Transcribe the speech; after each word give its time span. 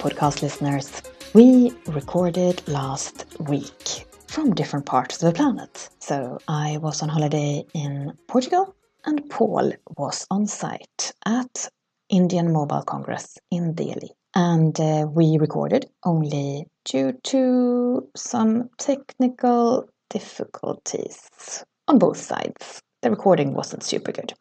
Podcast 0.00 0.40
listeners. 0.40 1.02
We 1.34 1.72
recorded 1.86 2.66
last 2.66 3.26
week 3.38 4.06
from 4.28 4.54
different 4.54 4.86
parts 4.86 5.22
of 5.22 5.30
the 5.30 5.36
planet. 5.36 5.90
So 5.98 6.38
I 6.48 6.78
was 6.78 7.02
on 7.02 7.10
holiday 7.10 7.66
in 7.74 8.16
Portugal 8.26 8.74
and 9.04 9.28
Paul 9.28 9.72
was 9.98 10.26
on 10.30 10.46
site 10.46 11.12
at 11.26 11.68
Indian 12.08 12.50
Mobile 12.50 12.80
Congress 12.80 13.36
in 13.50 13.74
Delhi. 13.74 14.12
And 14.34 14.80
uh, 14.80 15.06
we 15.06 15.36
recorded 15.36 15.84
only 16.02 16.64
due 16.86 17.12
to 17.24 18.08
some 18.16 18.70
technical 18.78 19.86
difficulties 20.08 21.62
on 21.88 21.98
both 21.98 22.16
sides. 22.16 22.80
The 23.02 23.10
recording 23.10 23.52
wasn't 23.52 23.82
super 23.82 24.12
good. 24.12 24.32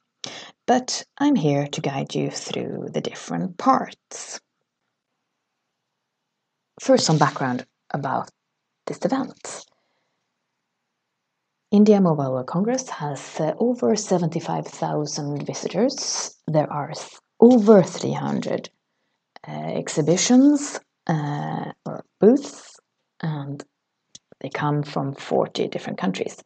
But 0.66 1.04
I'm 1.18 1.36
here 1.36 1.68
to 1.68 1.82
guide 1.82 2.16
you 2.16 2.30
through 2.30 2.92
the 2.94 3.02
different 3.02 3.58
parts. 3.58 4.40
First, 6.80 7.06
some 7.06 7.18
background 7.18 7.66
about 7.94 8.30
this 8.88 9.00
event. 9.04 9.66
India 11.72 12.00
Mobile 12.02 12.32
World 12.32 12.48
Congress 12.48 12.90
has 12.90 13.40
uh, 13.40 13.54
over 13.60 13.96
75,000 13.96 15.46
visitors. 15.46 16.36
There 16.48 16.72
are 16.72 16.94
over 17.40 17.84
300 17.84 18.70
uh, 19.48 19.52
exhibitions 19.52 20.80
uh, 21.08 21.72
or 21.86 22.06
booths, 22.20 22.80
and 23.22 23.64
they 24.40 24.50
come 24.50 24.82
from 24.82 25.14
40 25.14 25.68
different 25.68 26.00
countries. 26.00 26.42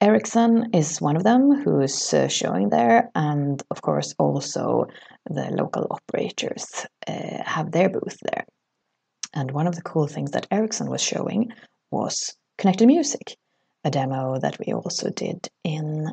Ericsson 0.00 0.70
is 0.74 1.00
one 1.00 1.16
of 1.16 1.22
them 1.22 1.62
who's 1.62 2.12
uh, 2.12 2.26
showing 2.26 2.70
there, 2.70 3.10
and 3.14 3.62
of 3.70 3.80
course, 3.80 4.12
also 4.18 4.88
the 5.30 5.50
local 5.52 5.86
operators 5.88 6.84
uh, 7.06 7.42
have 7.44 7.70
their 7.70 7.88
booth 7.88 8.18
there. 8.22 8.44
And 9.34 9.50
one 9.50 9.66
of 9.66 9.76
the 9.76 9.82
cool 9.82 10.06
things 10.06 10.32
that 10.32 10.46
Ericsson 10.50 10.90
was 10.90 11.00
showing 11.00 11.52
was 11.90 12.36
connected 12.58 12.86
music 12.86 13.36
a 13.84 13.90
demo 13.90 14.38
that 14.38 14.58
we 14.58 14.72
also 14.72 15.10
did 15.10 15.48
in 15.64 16.12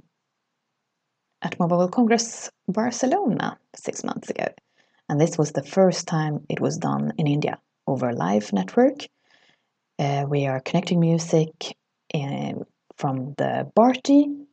at 1.41 1.59
Mobile 1.59 1.77
World 1.77 1.91
Congress 1.91 2.49
Barcelona 2.67 3.57
six 3.75 4.03
months 4.03 4.29
ago. 4.29 4.47
And 5.07 5.19
this 5.19 5.37
was 5.37 5.51
the 5.51 5.63
first 5.63 6.07
time 6.07 6.45
it 6.49 6.59
was 6.59 6.77
done 6.77 7.13
in 7.17 7.27
India 7.27 7.59
over 7.87 8.13
live 8.13 8.51
network. 8.53 9.07
Uh, 9.97 10.25
we 10.27 10.47
are 10.47 10.59
connecting 10.59 10.99
music 10.99 11.75
in, 12.13 12.59
uh, 12.59 12.63
from 12.97 13.33
the 13.37 13.71
Bharti 13.75 14.45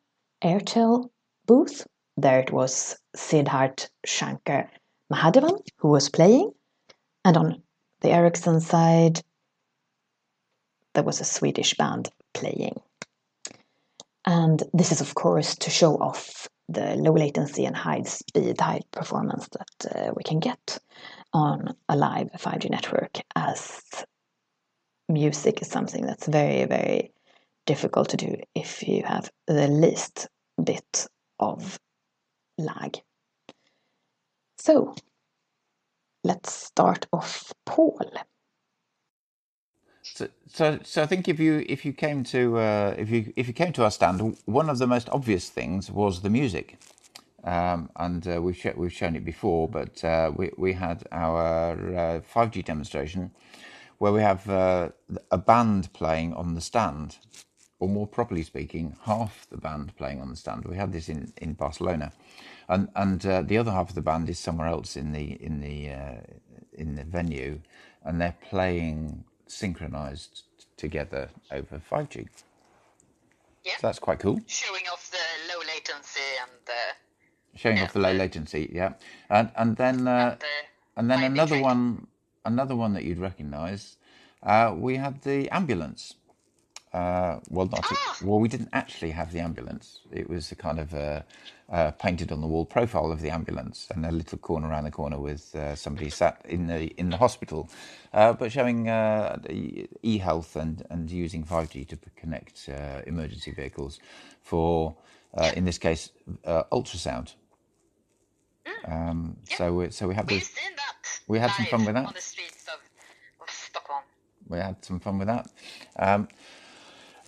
Airtel 0.43 1.11
booth. 1.47 1.87
There 2.17 2.41
it 2.41 2.53
was 2.53 2.97
Siddharth 3.17 3.89
Shankar 4.05 4.71
Mahadevan 5.13 5.59
who 5.79 5.89
was 5.89 6.09
playing. 6.09 6.53
And 7.25 7.37
on 7.37 7.63
the 8.01 8.11
Ericsson 8.11 8.61
side, 8.61 9.21
there 10.95 11.05
was 11.05 11.21
a 11.21 11.25
Swedish 11.25 11.75
band 11.75 12.09
playing. 12.35 12.81
And 14.27 14.63
this 14.73 14.93
is, 14.93 15.01
of 15.01 15.15
course, 15.15 15.55
to 15.57 15.71
show 15.71 15.97
off 15.97 16.49
the 16.69 16.97
low 16.97 17.13
latency 17.13 17.65
and 17.65 17.77
high 17.77 18.03
speed, 18.03 18.61
high 18.61 18.81
performance 18.91 19.49
that 19.53 19.95
uh, 19.95 20.13
we 20.17 20.25
can 20.25 20.41
get 20.41 20.79
on 21.33 21.75
a 21.89 21.97
live 21.97 22.31
5G 22.33 22.71
network, 22.71 23.21
as 23.37 23.83
music 25.09 25.63
is 25.63 25.69
something 25.69 26.05
that's 26.05 26.27
very, 26.27 26.65
very 26.65 27.13
difficult 27.67 28.09
to 28.11 28.17
do 28.17 28.37
if 28.55 28.87
you 28.87 29.05
have 29.05 29.31
the 29.47 29.69
least 29.69 30.29
bit 30.63 31.07
of 31.39 31.79
lag. 32.59 32.99
So 34.59 34.95
let's 36.27 36.53
start 36.55 37.07
off, 37.13 37.53
Paul. 37.67 38.13
So, 40.15 40.29
so, 40.49 40.79
so 40.85 41.03
I 41.03 41.07
think 41.07 41.29
if 41.29 41.41
you 41.41 41.65
if 41.69 41.85
you 41.85 41.93
came 41.93 42.25
to 42.25 42.59
uh, 42.59 42.95
if 42.99 43.11
you 43.11 43.33
if 43.37 43.49
you 43.49 43.55
came 43.55 43.73
to 43.75 43.85
our 43.85 43.93
stand, 43.93 44.39
one 44.47 44.71
of 44.71 44.79
the 44.79 44.87
most 44.87 45.09
obvious 45.11 45.51
things 45.51 45.91
was 45.91 46.23
the 46.23 46.31
music, 46.31 46.79
um, 47.45 47.91
and 47.97 48.27
uh, 48.29 48.43
we've 48.43 48.57
sh- 48.57 48.77
we've 48.77 48.93
shown 48.93 49.17
it 49.17 49.25
before. 49.25 49.69
But 49.69 50.05
uh, 50.05 50.33
we 50.37 50.51
we 50.59 50.75
had 50.75 51.05
our 51.13 51.97
uh, 51.97 52.21
five 52.23 52.53
G 52.53 52.63
demonstration, 52.63 53.33
where 53.99 54.13
we 54.13 54.23
have 54.23 54.49
uh, 54.51 54.91
a 55.31 55.39
band 55.39 55.93
playing 55.95 56.35
on 56.35 56.55
the 56.55 56.63
stand, 56.63 57.19
or 57.79 57.89
more 57.89 58.07
properly 58.07 58.43
speaking, 58.43 58.97
half 59.03 59.47
the 59.51 59.57
band 59.59 59.95
playing 59.97 60.21
on 60.21 60.31
the 60.31 60.37
stand. 60.37 60.65
We 60.65 60.77
had 60.77 60.93
this 60.93 61.09
in, 61.09 61.33
in 61.37 61.53
Barcelona, 61.55 62.13
and 62.69 62.89
and 62.97 63.25
uh, 63.27 63.43
the 63.43 63.59
other 63.59 63.71
half 63.71 63.91
of 63.91 63.95
the 63.95 64.03
band 64.03 64.29
is 64.29 64.39
somewhere 64.39 64.69
else 64.69 64.97
in 64.97 65.13
the 65.13 65.43
in 65.43 65.61
the 65.61 65.91
in 66.73 66.95
the 66.95 67.05
venue, 67.05 67.61
and 68.05 68.21
they're 68.21 68.37
playing 68.49 69.25
synchronized 69.47 70.43
together 70.77 71.31
over 71.51 71.81
5G. 71.91 72.29
Yeah. 73.65 73.73
So 73.81 73.87
that's 73.87 73.99
quite 73.99 74.21
cool. 74.21 74.41
Showing 74.47 74.83
off 74.93 75.11
the 75.11 75.53
low 75.53 75.61
latency 75.61 76.21
and 76.41 76.51
the 76.67 77.59
showing 77.59 77.79
yeah, 77.79 77.85
off 77.85 77.93
the 77.93 78.01
low 78.01 78.13
latency, 78.13 78.71
yeah. 78.73 78.93
And 79.29 79.51
and 79.57 79.77
then 79.77 80.07
uh, 80.07 80.31
and, 80.31 80.41
the 80.41 80.47
and 80.97 81.11
then 81.11 81.33
another 81.33 81.61
one 81.61 82.07
another 82.45 82.77
one 82.77 82.93
that 82.95 83.05
you'd 83.05 83.19
recognize 83.19 83.97
uh, 84.43 84.73
we 84.77 84.97
had 84.97 85.23
the 85.23 85.49
ambulance. 85.51 86.15
Uh, 86.97 87.41
well, 87.51 87.67
not 87.67 87.85
ah! 87.85 88.17
well. 88.25 88.41
We 88.41 88.49
didn't 88.49 88.71
actually 88.73 89.11
have 89.11 89.31
the 89.31 89.41
ambulance. 89.41 90.01
It 90.11 90.31
was 90.31 90.51
a 90.51 90.57
kind 90.57 90.81
of 90.81 90.95
a, 90.95 91.27
a 91.69 91.93
painted 91.93 92.33
on 92.33 92.41
the 92.41 92.47
wall 92.47 92.65
profile 92.65 93.13
of 93.13 93.21
the 93.21 93.29
ambulance, 93.29 93.87
and 93.95 94.07
a 94.07 94.11
little 94.11 94.39
corner 94.39 94.69
around 94.69 94.85
the 94.85 94.91
corner 94.91 95.19
with 95.21 95.55
uh, 95.55 95.75
somebody 95.75 96.09
sat 96.09 96.41
in 96.47 96.69
the 96.69 96.87
in 96.97 97.11
the 97.11 97.19
hospital, 97.19 97.69
uh, 98.15 98.33
but 98.33 98.51
showing 98.51 98.89
uh, 98.89 99.39
e-health 100.03 100.57
and 100.57 100.87
and 100.89 101.11
using 101.11 101.45
5G 101.45 101.87
to 101.89 101.99
connect 102.17 102.67
uh, 102.71 103.03
emergency 103.07 103.51
vehicles 103.51 104.01
for, 104.43 104.97
uh, 105.37 105.53
in 105.55 105.67
this 105.67 105.79
case, 105.79 106.13
ultrasound. 106.73 107.35
Mm. 108.67 108.93
Um, 108.93 109.37
So 109.57 109.75
we 109.75 109.91
so 109.91 110.09
we 110.09 110.15
had 110.15 110.29
this, 110.29 110.51
we 111.29 111.39
had 111.41 111.51
some 111.51 111.67
fun 111.67 111.85
with 111.85 111.95
that. 111.95 112.07
On 112.07 112.15
the 112.15 112.21
streets 112.21 112.65
of, 112.69 112.81
of 113.43 113.51
Stockholm. 113.51 114.03
We 114.49 114.59
had 114.59 114.83
some 114.85 115.01
fun 115.01 115.19
with 115.19 115.29
that. 115.29 115.47
Um, 115.99 116.29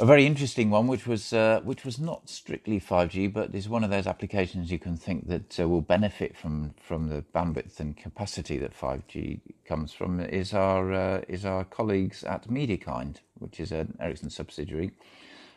a 0.00 0.06
very 0.06 0.26
interesting 0.26 0.70
one, 0.70 0.86
which 0.86 1.06
was 1.06 1.32
uh, 1.32 1.60
which 1.64 1.84
was 1.84 1.98
not 1.98 2.28
strictly 2.28 2.80
5G, 2.80 3.32
but 3.32 3.54
is 3.54 3.68
one 3.68 3.82
of 3.82 3.90
those 3.90 4.06
applications 4.06 4.70
you 4.70 4.78
can 4.78 4.96
think 4.96 5.26
that 5.28 5.58
uh, 5.58 5.68
will 5.68 5.80
benefit 5.80 6.36
from 6.36 6.74
from 6.80 7.08
the 7.08 7.24
bandwidth 7.34 7.80
and 7.80 7.96
capacity 7.96 8.58
that 8.58 8.78
5G 8.78 9.40
comes 9.64 9.92
from. 9.92 10.20
Is 10.20 10.54
our 10.54 10.92
uh, 10.92 11.22
is 11.28 11.44
our 11.44 11.64
colleagues 11.64 12.22
at 12.24 12.48
MediaKind, 12.48 13.16
which 13.38 13.58
is 13.58 13.72
an 13.72 13.96
Ericsson 14.00 14.30
subsidiary, 14.30 14.92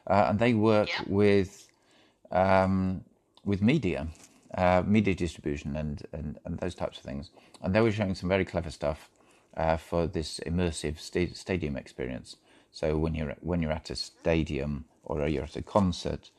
uh, 0.08 0.26
and 0.30 0.40
they 0.40 0.54
work 0.54 0.90
yeah. 0.90 1.04
with 1.08 1.68
um, 2.32 3.04
with 3.46 3.62
media, 3.62 4.08
uh, 4.58 4.82
media 4.86 5.14
distribution, 5.14 5.76
and, 5.76 6.04
and 6.14 6.40
and 6.46 6.60
those 6.60 6.74
types 6.74 6.98
of 6.98 7.04
things. 7.04 7.30
And 7.62 7.76
they 7.76 7.82
were 7.82 7.92
showing 7.92 8.16
some 8.16 8.30
very 8.30 8.46
clever 8.46 8.72
stuff 8.72 9.10
uh, 9.56 9.78
for 9.78 10.08
this 10.08 10.40
immersive 10.48 11.00
sta- 11.00 11.36
stadium 11.36 11.78
experience. 11.78 12.38
So 12.72 12.98
when 12.98 13.16
you're 13.16 13.36
when 13.42 13.62
you're 13.62 13.72
at 13.72 13.90
a 13.90 13.96
stadium 13.96 14.86
or 15.04 15.28
you're 15.28 15.44
at 15.44 15.56
a 15.56 15.62
concert, 15.62 16.32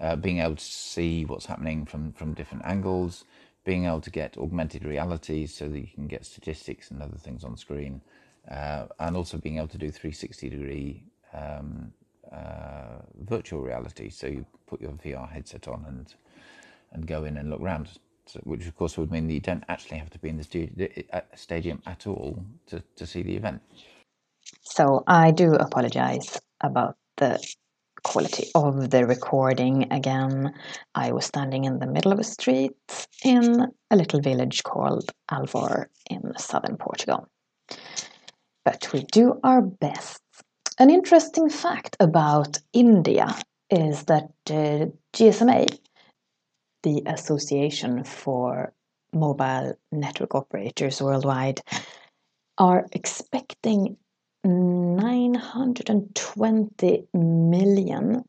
uh, 0.00 0.16
being 0.16 0.38
able 0.38 0.56
to 0.56 0.64
see 0.64 1.24
what's 1.24 1.46
happening 1.46 1.84
from 1.86 2.12
from 2.12 2.34
different 2.34 2.64
angles, 2.64 3.24
being 3.64 3.86
able 3.86 4.00
to 4.00 4.10
get 4.10 4.36
augmented 4.38 4.84
reality 4.84 5.46
so 5.46 5.68
that 5.68 5.78
you 5.80 5.88
can 5.94 6.06
get 6.06 6.24
statistics 6.24 6.90
and 6.90 7.02
other 7.02 7.18
things 7.18 7.44
on 7.44 7.56
screen, 7.56 8.00
uh, 8.50 8.86
and 9.00 9.16
also 9.16 9.38
being 9.38 9.58
able 9.58 9.68
to 9.68 9.78
do 9.78 9.90
360 9.90 10.48
degree 10.48 11.04
um, 11.34 11.92
uh, 12.30 12.98
virtual 13.20 13.60
reality. 13.60 14.08
So 14.08 14.26
you 14.26 14.46
put 14.66 14.80
your 14.80 14.92
VR 14.92 15.30
headset 15.30 15.68
on 15.68 15.84
and 15.86 16.14
and 16.92 17.06
go 17.06 17.24
in 17.24 17.36
and 17.36 17.50
look 17.50 17.60
around. 17.60 17.88
So, 18.26 18.38
which 18.44 18.66
of 18.66 18.76
course 18.76 18.96
would 18.98 19.10
mean 19.10 19.26
that 19.26 19.34
you 19.34 19.40
don't 19.40 19.64
actually 19.68 19.98
have 19.98 20.10
to 20.10 20.18
be 20.18 20.28
in 20.28 20.36
the 20.36 21.24
stadium 21.34 21.82
at 21.86 22.06
all 22.06 22.44
to, 22.68 22.80
to 22.94 23.06
see 23.06 23.22
the 23.22 23.34
event. 23.34 23.60
So 24.60 25.02
I 25.06 25.30
do 25.30 25.54
apologize 25.54 26.38
about 26.60 26.96
the 27.16 27.38
quality 28.02 28.50
of 28.54 28.90
the 28.90 29.06
recording 29.06 29.92
again. 29.92 30.52
I 30.94 31.12
was 31.12 31.26
standing 31.26 31.64
in 31.64 31.78
the 31.78 31.86
middle 31.86 32.12
of 32.12 32.18
a 32.18 32.24
street 32.24 32.72
in 33.24 33.66
a 33.90 33.96
little 33.96 34.20
village 34.20 34.62
called 34.62 35.10
Alvor 35.30 35.86
in 36.10 36.32
southern 36.36 36.76
Portugal. 36.76 37.28
But 38.64 38.92
we 38.92 39.04
do 39.04 39.40
our 39.42 39.62
best. 39.62 40.20
An 40.78 40.90
interesting 40.90 41.48
fact 41.48 41.96
about 42.00 42.58
India 42.72 43.36
is 43.70 44.04
that 44.04 44.30
uh, 44.50 44.86
GSMA, 45.14 45.78
the 46.82 47.02
Association 47.06 48.04
for 48.04 48.72
Mobile 49.12 49.74
Network 49.90 50.34
Operators 50.34 51.02
Worldwide, 51.02 51.60
are 52.58 52.86
expecting 52.92 53.96
920 54.44 57.06
million 57.14 58.24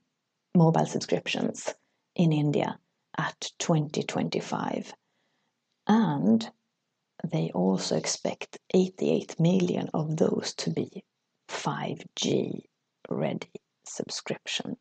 mobile 0.56 0.86
subscriptions 0.86 1.74
in 2.16 2.32
India 2.32 2.80
at 3.18 3.52
2025 3.60 4.94
and 5.88 6.50
they 7.24 7.52
also 7.54 7.96
expect 7.96 8.58
88 8.74 9.40
million 9.40 9.90
of 9.94 10.18
those 10.18 10.54
to 10.56 10.70
be 10.70 11.04
5G 11.48 12.64
ready 13.10 13.52
subscriptions. 13.86 14.78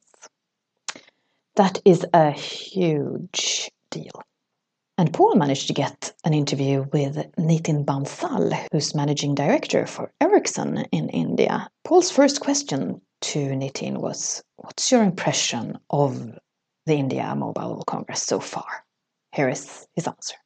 That 1.56 1.80
is 1.84 2.06
a 2.12 2.30
huge 2.30 3.70
deal. 3.90 4.22
And 4.98 5.12
Paul 5.12 5.36
managed 5.36 5.68
to 5.68 5.72
get 5.72 6.12
an 6.24 6.34
interview 6.34 6.84
with 6.92 7.16
Nitin 7.38 7.84
Bansal, 7.84 8.66
who's 8.70 8.94
managing 8.94 9.34
director 9.34 9.86
for 9.86 10.12
Ericsson 10.20 10.84
in 10.92 11.08
India. 11.08 11.68
Paul's 11.82 12.10
first 12.10 12.40
question 12.40 13.00
to 13.22 13.38
Nitin 13.38 13.98
was 13.98 14.42
What's 14.56 14.92
your 14.92 15.02
impression 15.02 15.78
of 15.88 16.38
the 16.86 16.94
India 16.94 17.34
Mobile 17.34 17.82
Congress 17.86 18.22
so 18.22 18.38
far? 18.38 18.84
Here 19.32 19.48
is 19.48 19.86
his 19.94 20.06
answer. 20.06 20.36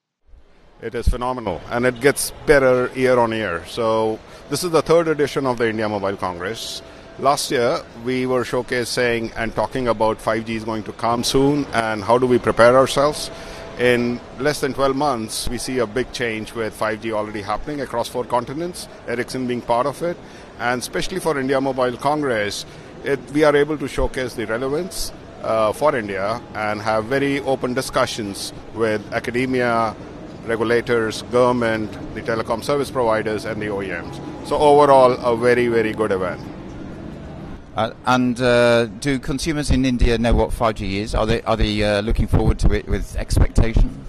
It 0.80 0.94
is 0.94 1.08
phenomenal 1.08 1.60
and 1.70 1.84
it 1.84 2.00
gets 2.00 2.32
better 2.44 2.90
year 2.94 3.18
on 3.18 3.32
year. 3.32 3.64
So, 3.66 4.18
this 4.48 4.62
is 4.62 4.70
the 4.70 4.82
third 4.82 5.08
edition 5.08 5.46
of 5.46 5.58
the 5.58 5.70
India 5.70 5.88
Mobile 5.88 6.16
Congress. 6.16 6.82
Last 7.18 7.50
year, 7.50 7.82
we 8.04 8.26
were 8.26 8.44
showcasing 8.44 9.32
and 9.36 9.54
talking 9.54 9.88
about 9.88 10.18
5G 10.18 10.50
is 10.50 10.64
going 10.64 10.82
to 10.82 10.92
come 10.92 11.24
soon 11.24 11.64
and 11.72 12.04
how 12.04 12.18
do 12.18 12.26
we 12.26 12.38
prepare 12.38 12.76
ourselves. 12.76 13.30
In 13.78 14.18
less 14.38 14.60
than 14.60 14.72
12 14.72 14.96
months, 14.96 15.50
we 15.50 15.58
see 15.58 15.80
a 15.80 15.86
big 15.86 16.10
change 16.10 16.54
with 16.54 16.78
5G 16.78 17.12
already 17.12 17.42
happening 17.42 17.82
across 17.82 18.08
four 18.08 18.24
continents, 18.24 18.88
Ericsson 19.06 19.46
being 19.46 19.60
part 19.60 19.86
of 19.86 20.02
it. 20.02 20.16
And 20.58 20.80
especially 20.80 21.20
for 21.20 21.38
India 21.38 21.60
Mobile 21.60 21.98
Congress, 21.98 22.64
it, 23.04 23.20
we 23.32 23.44
are 23.44 23.54
able 23.54 23.76
to 23.76 23.86
showcase 23.86 24.32
the 24.32 24.46
relevance 24.46 25.12
uh, 25.42 25.72
for 25.74 25.94
India 25.94 26.40
and 26.54 26.80
have 26.80 27.04
very 27.04 27.40
open 27.40 27.74
discussions 27.74 28.54
with 28.74 29.02
academia, 29.12 29.94
regulators, 30.46 31.20
government, 31.24 31.92
the 32.14 32.22
telecom 32.22 32.64
service 32.64 32.90
providers, 32.90 33.44
and 33.44 33.60
the 33.60 33.66
OEMs. 33.66 34.18
So, 34.46 34.56
overall, 34.56 35.12
a 35.12 35.36
very, 35.36 35.68
very 35.68 35.92
good 35.92 36.12
event. 36.12 36.40
Uh, 37.76 37.92
and 38.06 38.40
uh, 38.40 38.86
do 38.86 39.18
consumers 39.18 39.70
in 39.70 39.84
India 39.84 40.16
know 40.16 40.32
what 40.32 40.48
5G 40.48 40.94
is? 40.94 41.14
Are 41.14 41.26
they 41.26 41.42
are 41.42 41.58
they 41.58 41.82
uh, 41.82 42.00
looking 42.00 42.26
forward 42.26 42.58
to 42.60 42.72
it 42.72 42.88
with 42.88 43.14
expectation? 43.16 44.06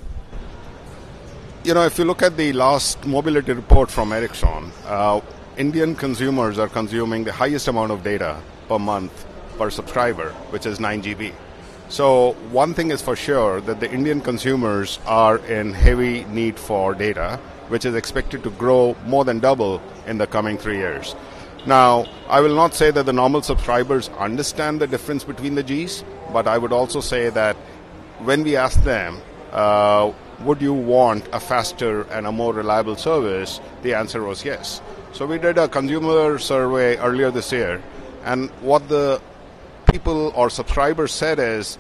You 1.65 1.73
know, 1.73 1.83
if 1.83 1.97
you 1.97 2.05
look 2.05 2.21
at 2.21 2.37
the 2.37 2.53
last 2.53 3.05
mobility 3.05 3.51
report 3.51 3.91
from 3.91 4.13
Ericsson, 4.13 4.71
uh, 4.85 5.19
Indian 5.57 5.95
consumers 5.95 6.57
are 6.59 6.69
consuming 6.69 7.25
the 7.25 7.33
highest 7.33 7.67
amount 7.67 7.91
of 7.91 8.05
data 8.05 8.39
per 8.69 8.79
month 8.79 9.25
per 9.57 9.69
subscriber, 9.69 10.29
which 10.51 10.65
is 10.65 10.79
9 10.79 11.03
GB. 11.03 11.33
So 11.89 12.33
one 12.51 12.73
thing 12.73 12.91
is 12.91 13.01
for 13.01 13.17
sure 13.17 13.59
that 13.61 13.81
the 13.81 13.91
Indian 13.91 14.21
consumers 14.21 14.99
are 15.05 15.39
in 15.39 15.73
heavy 15.73 16.23
need 16.25 16.57
for 16.57 16.93
data, 16.93 17.37
which 17.67 17.83
is 17.83 17.95
expected 17.95 18.43
to 18.43 18.49
grow 18.51 18.95
more 19.05 19.25
than 19.25 19.39
double 19.39 19.81
in 20.05 20.17
the 20.17 20.27
coming 20.27 20.57
three 20.57 20.77
years. 20.77 21.15
Now, 21.67 22.05
I 22.29 22.39
will 22.39 22.55
not 22.55 22.73
say 22.73 22.91
that 22.91 23.05
the 23.05 23.11
normal 23.11 23.41
subscribers 23.41 24.07
understand 24.17 24.79
the 24.79 24.87
difference 24.87 25.25
between 25.25 25.55
the 25.55 25.63
Gs, 25.63 26.01
but 26.31 26.47
I 26.47 26.57
would 26.57 26.71
also 26.71 27.01
say 27.01 27.29
that 27.31 27.57
when 28.23 28.43
we 28.43 28.55
ask 28.55 28.81
them, 28.83 29.19
uh, 29.51 30.13
would 30.45 30.61
you 30.61 30.71
want 30.73 31.27
a 31.33 31.41
faster 31.41 32.03
and 32.03 32.25
a 32.25 32.31
more 32.31 32.53
reliable 32.53 32.95
service, 32.95 33.59
the 33.81 33.95
answer 33.95 34.23
was 34.23 34.45
yes. 34.45 34.81
So 35.11 35.25
we 35.25 35.39
did 35.39 35.57
a 35.57 35.67
consumer 35.67 36.39
survey 36.39 36.95
earlier 36.99 37.31
this 37.31 37.51
year, 37.51 37.83
and 38.23 38.49
what 38.61 38.87
the 38.87 39.21
people 39.91 40.31
or 40.37 40.49
subscribers 40.49 41.11
said 41.11 41.37
is 41.37 41.77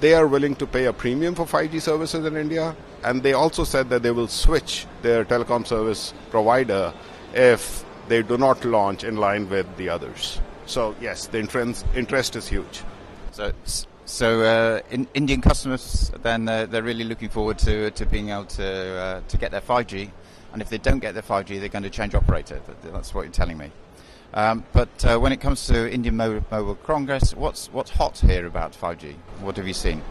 they 0.00 0.14
are 0.14 0.26
willing 0.26 0.56
to 0.56 0.66
pay 0.66 0.86
a 0.86 0.92
premium 0.92 1.36
for 1.36 1.46
5G 1.46 1.80
services 1.80 2.26
in 2.26 2.36
India, 2.36 2.74
and 3.04 3.22
they 3.22 3.34
also 3.34 3.62
said 3.62 3.90
that 3.90 4.02
they 4.02 4.10
will 4.10 4.26
switch 4.26 4.88
their 5.02 5.24
telecom 5.24 5.64
service 5.64 6.14
provider 6.30 6.92
if 7.32 7.84
they 8.10 8.22
do 8.24 8.36
not 8.36 8.64
launch 8.64 9.04
in 9.04 9.16
line 9.16 9.48
with 9.48 9.66
the 9.76 9.88
others. 9.88 10.40
So 10.66 10.96
yes, 11.00 11.28
the 11.28 11.38
interest, 11.38 11.86
interest 11.94 12.34
is 12.34 12.48
huge. 12.48 12.82
So, 13.30 13.52
so 14.04 14.42
uh, 14.42 14.80
in 14.90 15.06
Indian 15.14 15.40
customers 15.40 16.10
then 16.24 16.48
uh, 16.48 16.66
they're 16.66 16.82
really 16.82 17.04
looking 17.04 17.28
forward 17.28 17.58
to 17.58 17.92
to 17.92 18.04
being 18.06 18.30
able 18.30 18.46
to 18.46 18.66
uh, 18.66 19.20
to 19.28 19.36
get 19.38 19.52
their 19.52 19.60
5G, 19.60 20.10
and 20.52 20.60
if 20.60 20.68
they 20.68 20.78
don't 20.78 20.98
get 20.98 21.14
their 21.14 21.22
5G, 21.22 21.60
they're 21.60 21.68
going 21.68 21.84
to 21.84 21.90
change 21.90 22.16
operator. 22.16 22.60
That's 22.82 23.14
what 23.14 23.22
you're 23.22 23.32
telling 23.32 23.58
me. 23.58 23.70
Um, 24.34 24.64
but 24.72 25.04
uh, 25.04 25.18
when 25.18 25.32
it 25.32 25.40
comes 25.40 25.66
to 25.68 25.92
Indian 25.92 26.16
Mobile 26.16 26.74
Congress, 26.82 27.34
what's 27.34 27.72
what's 27.72 27.90
hot 27.90 28.18
here 28.18 28.46
about 28.46 28.72
5G? 28.72 29.14
What 29.40 29.56
have 29.56 29.68
you 29.68 29.74
seen? 29.74 30.02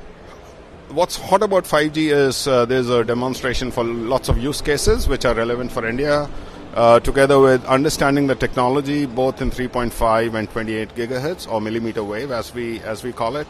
What's 0.90 1.18
hot 1.18 1.44
about 1.44 1.66
5G 1.66 1.98
is 2.12 2.48
uh, 2.48 2.66
there's 2.66 2.90
a 2.90 3.04
demonstration 3.04 3.72
for 3.72 3.84
lots 3.84 4.30
of 4.30 4.38
use 4.38 4.62
cases 4.62 5.08
which 5.08 5.26
are 5.26 5.36
relevant 5.36 5.72
for 5.72 5.86
India, 5.86 6.30
uh, 6.74 7.00
together 7.00 7.40
with 7.40 7.64
understanding 7.66 8.28
the 8.28 8.36
technology 8.36 9.06
both 9.06 9.42
in 9.42 9.52
3.5 9.52 10.34
and 10.34 10.50
28 10.50 10.96
gigahertz 10.96 11.52
or 11.52 11.62
millimeter 11.62 12.04
wave, 12.04 12.32
as 12.32 12.54
we 12.54 12.80
as 12.82 13.04
we 13.04 13.12
call 13.12 13.38
it. 13.38 13.48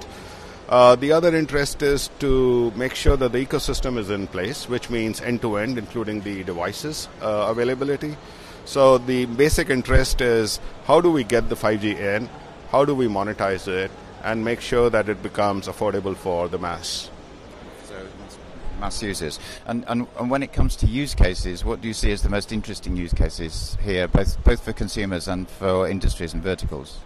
Uh, 0.70 0.96
the 0.96 1.12
other 1.12 1.36
interest 1.36 1.82
is 1.82 2.10
to 2.20 2.72
make 2.76 2.94
sure 2.94 3.18
that 3.18 3.32
the 3.32 3.44
ecosystem 3.44 3.98
is 3.98 4.12
in 4.12 4.28
place, 4.28 4.70
which 4.70 4.90
means 4.90 5.20
end 5.20 5.42
to 5.42 5.58
end, 5.58 5.80
including 5.80 6.22
the 6.22 6.44
devices 6.44 7.08
uh, 7.22 7.48
availability. 7.50 8.16
So 8.66 9.00
the 9.00 9.26
basic 9.26 9.72
interest 9.72 10.22
is 10.22 10.60
how 10.86 11.02
do 11.02 11.12
we 11.12 11.24
get 11.24 11.50
the 11.50 11.56
5G 11.56 12.00
in, 12.00 12.30
how 12.72 12.86
do 12.86 12.94
we 12.94 13.08
monetize 13.08 13.68
it, 13.68 13.90
and 14.24 14.46
make 14.46 14.62
sure 14.62 14.92
that 14.92 15.10
it 15.10 15.24
becomes 15.24 15.68
affordable 15.68 16.16
for 16.16 16.48
the 16.48 16.60
mass. 16.60 17.10
So 17.88 18.06
mass 18.80 19.02
users. 19.04 19.40
And, 19.66 19.84
and, 19.88 20.08
and 20.20 20.30
when 20.30 20.44
it 20.44 20.54
comes 20.54 20.76
to 20.78 20.86
use 20.86 21.14
cases, 21.14 21.66
what 21.66 21.82
do 21.82 21.88
you 21.88 21.94
see 21.94 22.12
as 22.12 22.22
the 22.22 22.30
most 22.30 22.52
interesting 22.52 22.96
use 22.96 23.14
cases 23.14 23.78
here, 23.84 24.08
both, 24.08 24.44
both 24.44 24.64
for 24.64 24.74
consumers 24.74 25.28
and 25.28 25.50
for 25.50 25.88
industries 25.88 26.34
and 26.34 26.42
verticals? 26.42 27.00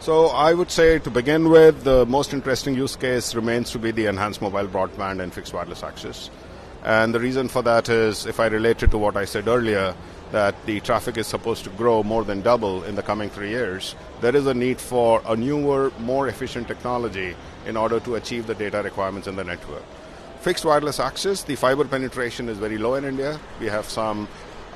So 0.00 0.26
I 0.26 0.52
would 0.52 0.70
say 0.70 0.98
to 0.98 1.10
begin 1.10 1.48
with, 1.48 1.84
the 1.84 2.04
most 2.06 2.34
interesting 2.34 2.74
use 2.74 2.96
case 2.96 3.36
remains 3.36 3.70
to 3.70 3.78
be 3.78 3.92
the 3.92 4.06
enhanced 4.06 4.42
mobile 4.42 4.66
broadband 4.66 5.22
and 5.22 5.32
fixed 5.32 5.54
wireless 5.54 5.84
access. 5.84 6.28
And 6.84 7.14
the 7.14 7.20
reason 7.20 7.46
for 7.46 7.62
that 7.62 7.88
is, 7.88 8.26
if 8.26 8.40
I 8.40 8.46
relate 8.46 8.82
it 8.82 8.90
to 8.90 8.98
what 8.98 9.16
I 9.16 9.24
said 9.24 9.46
earlier, 9.46 9.94
that 10.32 10.54
the 10.66 10.80
traffic 10.80 11.18
is 11.18 11.28
supposed 11.28 11.62
to 11.64 11.70
grow 11.70 12.02
more 12.02 12.24
than 12.24 12.40
double 12.40 12.82
in 12.82 12.96
the 12.96 13.02
coming 13.02 13.30
three 13.30 13.50
years, 13.50 13.94
there 14.20 14.34
is 14.34 14.46
a 14.46 14.54
need 14.54 14.80
for 14.80 15.22
a 15.26 15.36
newer, 15.36 15.92
more 16.00 16.26
efficient 16.26 16.66
technology 16.66 17.36
in 17.66 17.76
order 17.76 18.00
to 18.00 18.16
achieve 18.16 18.48
the 18.48 18.54
data 18.56 18.82
requirements 18.82 19.28
in 19.28 19.36
the 19.36 19.44
network. 19.44 19.84
Fixed 20.42 20.64
wireless 20.64 20.98
access, 20.98 21.44
the 21.44 21.54
fiber 21.54 21.84
penetration 21.84 22.48
is 22.48 22.58
very 22.58 22.76
low 22.76 22.94
in 22.94 23.04
India. 23.04 23.38
We 23.60 23.66
have 23.66 23.88
some 23.88 24.26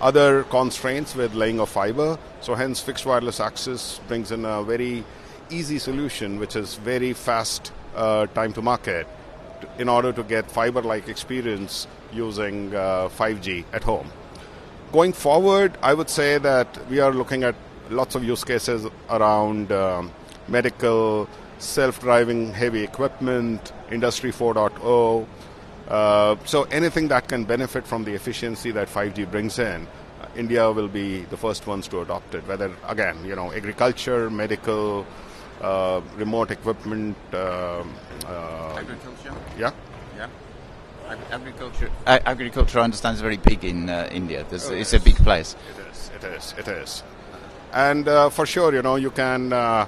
other 0.00 0.44
constraints 0.44 1.16
with 1.16 1.35
laying 1.35 1.58
of 1.58 1.68
fiber, 1.68 2.20
so 2.40 2.54
hence 2.54 2.78
fixed 2.78 3.04
wireless 3.04 3.40
access 3.40 3.99
brings 4.06 4.30
in 4.30 4.44
a 4.44 4.62
very 4.62 5.02
easy 5.50 5.80
solution, 5.80 6.38
which 6.38 6.54
is 6.54 6.76
very 6.76 7.12
fast 7.12 7.73
uh, 7.96 8.26
time 8.26 8.52
to 8.52 8.62
market 8.62 9.08
in 9.76 9.88
order 9.88 10.12
to 10.12 10.23
get 10.23 10.49
fiber 10.49 10.82
like 10.82 11.08
experience 11.08 11.88
using 12.12 12.73
uh, 12.73 13.08
5G 13.08 13.64
at 13.73 13.82
home. 13.82 14.08
Going 14.92 15.12
forward, 15.12 15.76
I 15.82 15.94
would 15.94 16.08
say 16.08 16.38
that 16.38 16.78
we 16.88 17.00
are 17.00 17.12
looking 17.12 17.42
at 17.42 17.56
lots 17.90 18.14
of 18.14 18.23
use 18.23 18.44
cases 18.44 18.87
around 19.11 19.73
um, 19.73 20.12
medical, 20.46 21.28
self 21.58 22.00
driving 22.00 22.52
heavy 22.52 22.85
equipment, 22.85 23.73
Industry 23.90 24.30
4.0. 24.30 25.26
Uh, 25.88 26.36
so 26.44 26.64
anything 26.64 27.08
that 27.08 27.28
can 27.28 27.44
benefit 27.44 27.86
from 27.86 28.04
the 28.04 28.12
efficiency 28.12 28.70
that 28.72 28.88
5G 28.88 29.30
brings 29.30 29.58
in, 29.58 29.86
uh, 30.20 30.26
India 30.36 30.70
will 30.70 30.88
be 30.88 31.20
the 31.22 31.36
first 31.36 31.66
ones 31.66 31.86
to 31.88 32.00
adopt 32.00 32.34
it. 32.34 32.46
Whether 32.46 32.72
again, 32.88 33.24
you 33.24 33.36
know, 33.36 33.52
agriculture, 33.52 34.28
medical, 34.28 35.06
uh, 35.60 36.00
remote 36.16 36.50
equipment, 36.50 37.16
um, 37.32 37.94
uh, 38.26 38.76
agriculture. 38.76 39.34
Yeah. 39.58 39.70
Yeah. 40.16 40.28
Agriculture, 41.30 41.90
agriculture, 42.04 42.80
I 42.80 42.82
understand, 42.82 43.14
is 43.14 43.20
very 43.20 43.36
big 43.36 43.64
in 43.64 43.88
uh, 43.88 44.08
India. 44.10 44.44
Oh, 44.50 44.54
it's 44.54 44.70
yes. 44.70 44.92
a 44.92 45.00
big 45.00 45.14
place. 45.14 45.54
It 45.70 45.86
is. 45.86 46.10
It 46.16 46.24
is. 46.24 46.54
It 46.58 46.68
is. 46.68 47.02
And 47.72 48.08
uh, 48.08 48.30
for 48.30 48.44
sure, 48.44 48.74
you 48.74 48.82
know, 48.82 48.96
you 48.96 49.12
can 49.12 49.52
uh, 49.52 49.86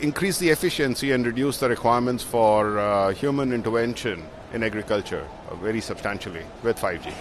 increase 0.00 0.38
the 0.38 0.50
efficiency 0.50 1.12
and 1.12 1.26
reduce 1.26 1.58
the 1.58 1.68
requirements 1.68 2.22
for 2.22 2.78
uh, 2.78 3.12
human 3.12 3.52
intervention 3.52 4.24
in 4.52 4.62
agriculture 4.62 5.26
uh, 5.50 5.54
very 5.56 5.80
substantially 5.80 6.42
with 6.62 6.78
5G. 6.78 7.12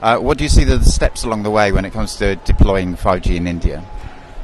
Uh, 0.00 0.18
what 0.18 0.38
do 0.38 0.44
you 0.44 0.50
see 0.50 0.64
the 0.64 0.82
steps 0.84 1.24
along 1.24 1.42
the 1.42 1.50
way 1.50 1.72
when 1.72 1.84
it 1.84 1.92
comes 1.92 2.16
to 2.16 2.36
deploying 2.36 2.96
5G 2.96 3.36
in 3.36 3.46
India? 3.46 3.84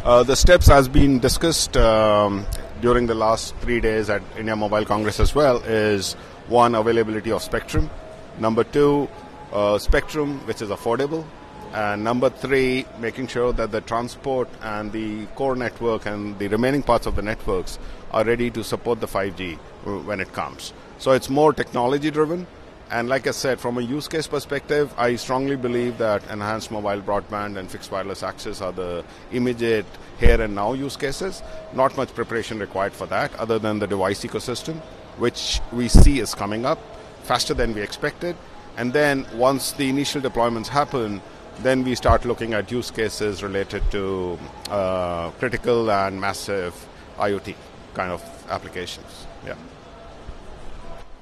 the 0.04 0.36
steps 0.36 0.68
has 0.68 0.86
been 0.86 1.18
discussed 1.18 1.76
um, 1.76 2.46
during 2.80 3.06
the 3.06 3.14
last 3.14 3.56
three 3.56 3.80
days 3.80 4.08
at 4.08 4.22
India 4.38 4.54
Mobile 4.54 4.84
Congress 4.84 5.18
as 5.18 5.34
well 5.34 5.56
is 5.64 6.14
one, 6.48 6.76
availability 6.76 7.32
of 7.32 7.42
spectrum. 7.42 7.90
Number 8.38 8.62
two, 8.62 9.08
uh, 9.52 9.78
spectrum 9.78 10.38
which 10.46 10.62
is 10.62 10.70
affordable. 10.70 11.24
And 11.72 12.04
number 12.04 12.30
three, 12.30 12.86
making 12.98 13.26
sure 13.26 13.52
that 13.52 13.70
the 13.70 13.80
transport 13.80 14.48
and 14.62 14.92
the 14.92 15.26
core 15.34 15.56
network 15.56 16.06
and 16.06 16.38
the 16.38 16.48
remaining 16.48 16.82
parts 16.82 17.06
of 17.06 17.16
the 17.16 17.22
networks 17.22 17.78
are 18.12 18.24
ready 18.24 18.50
to 18.50 18.64
support 18.64 19.00
the 19.00 19.06
5G 19.06 19.54
uh, 19.54 19.58
when 20.00 20.20
it 20.20 20.32
comes. 20.32 20.72
So 20.98 21.12
it's 21.12 21.28
more 21.28 21.52
technology 21.52 22.10
driven. 22.10 22.46
And 22.90 23.08
like 23.08 23.26
I 23.26 23.32
said, 23.32 23.58
from 23.58 23.78
a 23.78 23.80
use 23.80 24.06
case 24.06 24.28
perspective, 24.28 24.94
I 24.96 25.16
strongly 25.16 25.56
believe 25.56 25.98
that 25.98 26.22
enhanced 26.30 26.70
mobile 26.70 27.02
broadband 27.02 27.58
and 27.58 27.68
fixed 27.68 27.90
wireless 27.90 28.22
access 28.22 28.60
are 28.60 28.72
the 28.72 29.04
immediate 29.32 29.86
here 30.18 30.40
and 30.40 30.54
now 30.54 30.72
use 30.72 30.96
cases. 30.96 31.42
Not 31.74 31.96
much 31.96 32.14
preparation 32.14 32.60
required 32.60 32.92
for 32.92 33.06
that, 33.06 33.34
other 33.34 33.58
than 33.58 33.80
the 33.80 33.88
device 33.88 34.24
ecosystem, 34.24 34.76
which 35.18 35.60
we 35.72 35.88
see 35.88 36.20
is 36.20 36.32
coming 36.32 36.64
up 36.64 36.78
faster 37.24 37.54
than 37.54 37.74
we 37.74 37.82
expected. 37.82 38.36
And 38.76 38.92
then 38.92 39.26
once 39.34 39.72
the 39.72 39.88
initial 39.88 40.22
deployments 40.22 40.68
happen, 40.68 41.20
then 41.62 41.84
we 41.84 41.94
start 41.94 42.24
looking 42.24 42.54
at 42.54 42.70
use 42.70 42.90
cases 42.90 43.42
related 43.42 43.82
to 43.90 44.38
uh, 44.70 45.30
critical 45.32 45.90
and 45.90 46.20
massive 46.20 46.74
IoT 47.18 47.54
kind 47.94 48.12
of 48.12 48.22
applications. 48.50 49.26
Yeah. 49.44 49.54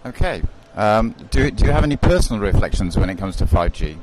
Okay. 0.06 0.42
Um, 0.74 1.14
do, 1.30 1.50
do 1.50 1.64
you 1.64 1.70
have 1.70 1.84
any 1.84 1.96
personal 1.96 2.42
reflections 2.42 2.96
when 2.96 3.08
it 3.08 3.16
comes 3.16 3.36
to 3.36 3.46
5G 3.46 3.96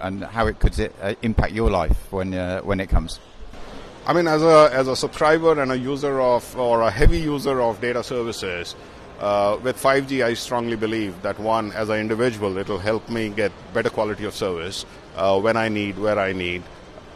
and 0.00 0.22
how 0.22 0.46
it 0.46 0.58
could 0.60 0.78
uh, 1.02 1.14
impact 1.22 1.52
your 1.52 1.70
life 1.70 2.12
when, 2.12 2.34
uh, 2.34 2.60
when 2.60 2.78
it 2.78 2.88
comes? 2.88 3.18
I 4.06 4.12
mean, 4.12 4.28
as 4.28 4.42
a, 4.42 4.70
as 4.72 4.86
a 4.86 4.94
subscriber 4.94 5.60
and 5.60 5.72
a 5.72 5.78
user 5.78 6.20
of, 6.20 6.56
or 6.58 6.82
a 6.82 6.90
heavy 6.90 7.18
user 7.18 7.60
of 7.60 7.80
data 7.80 8.02
services, 8.04 8.76
uh, 9.20 9.58
with 9.62 9.80
5G, 9.80 10.24
I 10.24 10.34
strongly 10.34 10.76
believe 10.76 11.22
that 11.22 11.38
one, 11.38 11.72
as 11.72 11.88
an 11.88 11.98
individual, 11.98 12.58
it 12.58 12.68
will 12.68 12.78
help 12.78 13.08
me 13.08 13.30
get 13.30 13.50
better 13.72 13.88
quality 13.88 14.24
of 14.24 14.34
service 14.34 14.84
uh, 15.16 15.40
when 15.40 15.56
I 15.56 15.68
need, 15.68 15.98
where 15.98 16.18
I 16.18 16.32
need, 16.32 16.62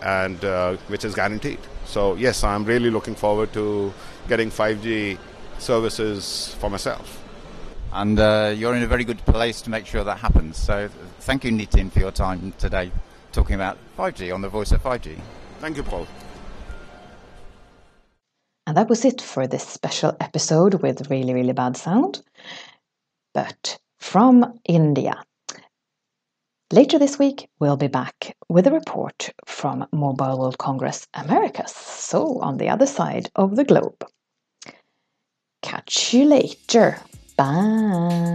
and 0.02 0.42
uh, 0.44 0.76
which 0.88 1.04
is 1.04 1.14
guaranteed. 1.14 1.58
So 1.84 2.14
yes, 2.14 2.44
I'm 2.44 2.64
really 2.64 2.90
looking 2.90 3.14
forward 3.14 3.52
to 3.54 3.92
getting 4.28 4.50
5G 4.50 5.18
services 5.58 6.54
for 6.58 6.70
myself. 6.70 7.24
And 7.92 8.20
uh, 8.20 8.54
you're 8.56 8.76
in 8.76 8.82
a 8.82 8.86
very 8.86 9.04
good 9.04 9.24
place 9.24 9.62
to 9.62 9.70
make 9.70 9.86
sure 9.86 10.04
that 10.04 10.18
happens. 10.18 10.58
So 10.58 10.88
thank 11.20 11.44
you, 11.44 11.50
Nitin, 11.50 11.90
for 11.90 12.00
your 12.00 12.12
time 12.12 12.52
today 12.58 12.92
talking 13.32 13.54
about 13.54 13.78
5G 13.96 14.34
on 14.34 14.42
the 14.42 14.48
Voice 14.48 14.72
of 14.72 14.82
5G. 14.82 15.18
Thank 15.60 15.76
you, 15.76 15.82
Paul. 15.82 16.06
And 18.66 18.76
that 18.76 18.88
was 18.88 19.04
it 19.04 19.22
for 19.22 19.46
this 19.46 19.66
special 19.66 20.14
episode 20.20 20.74
with 20.82 21.08
really, 21.10 21.32
really 21.32 21.54
bad 21.54 21.76
sound. 21.76 22.22
But 23.32 23.78
from 23.98 24.60
India. 24.64 25.22
Later 26.70 26.98
this 26.98 27.18
week, 27.18 27.48
we'll 27.60 27.78
be 27.78 27.86
back 27.86 28.36
with 28.50 28.66
a 28.66 28.70
report 28.70 29.30
from 29.46 29.86
Mobile 29.90 30.38
World 30.38 30.58
Congress 30.58 31.08
Americas, 31.14 31.72
so 31.72 32.40
on 32.40 32.58
the 32.58 32.68
other 32.68 32.84
side 32.84 33.30
of 33.36 33.56
the 33.56 33.64
globe. 33.64 34.04
Catch 35.62 36.12
you 36.12 36.26
later. 36.26 36.98
Bye. 37.38 38.27